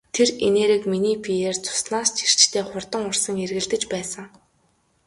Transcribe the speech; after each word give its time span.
Тэр 0.15 0.29
энерги 0.47 0.87
миний 0.91 1.17
биеэр 1.23 1.57
цуснаас 1.65 2.09
ч 2.15 2.17
эрчтэй 2.25 2.63
хурдан 2.67 3.03
урсан 3.09 3.35
эргэлдэж 3.45 3.83
байсан. 3.93 4.25